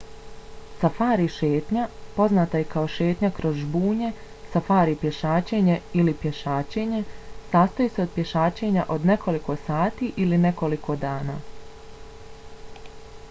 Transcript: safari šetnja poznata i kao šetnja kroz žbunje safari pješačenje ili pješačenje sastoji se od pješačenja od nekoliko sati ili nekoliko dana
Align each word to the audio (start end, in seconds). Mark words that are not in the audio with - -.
safari 0.83 1.25
šetnja 1.33 1.81
poznata 2.13 2.61
i 2.61 2.63
kao 2.69 2.85
šetnja 2.93 3.29
kroz 3.39 3.57
žbunje 3.63 4.07
safari 4.53 4.95
pješačenje 5.03 5.75
ili 6.03 6.15
pješačenje 6.23 7.01
sastoji 7.51 7.93
se 7.97 8.05
od 8.09 8.15
pješačenja 8.17 8.85
od 8.97 9.05
nekoliko 9.11 9.57
sati 9.67 10.11
ili 10.25 10.41
nekoliko 10.47 10.97
dana 11.05 11.37